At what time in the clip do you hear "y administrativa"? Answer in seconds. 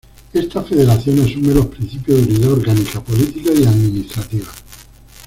3.53-4.47